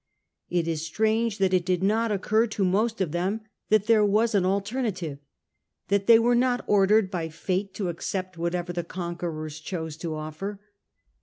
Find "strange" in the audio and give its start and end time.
0.83-1.37